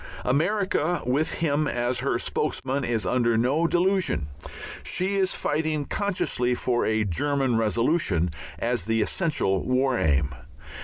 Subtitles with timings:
[0.25, 4.25] America, with him as her spokesman, is under no delusion;
[4.81, 10.31] she is fighting consciously for a German Revolution as the essential War Aim.